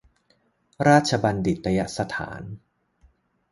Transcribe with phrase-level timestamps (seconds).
[0.87, 2.41] ราชบัญฑิตยสถาน